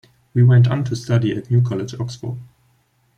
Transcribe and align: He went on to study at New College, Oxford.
He 0.33 0.41
went 0.41 0.67
on 0.67 0.83
to 0.85 0.95
study 0.95 1.31
at 1.37 1.51
New 1.51 1.61
College, 1.61 1.93
Oxford. 1.99 2.39